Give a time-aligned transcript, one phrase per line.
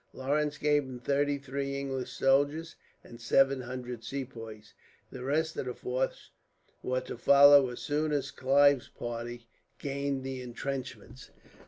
[0.13, 4.73] Lawrence gave him thirty three English soldiers, and seven hundred Sepoys.
[5.11, 6.31] The rest of the force
[6.81, 11.29] were to follow as soon as Clive's party gained the entrenchments.